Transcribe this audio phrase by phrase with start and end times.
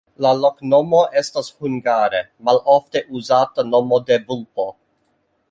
[0.25, 4.69] La loknomo estas hungare malofte uzata nomo de vulpo.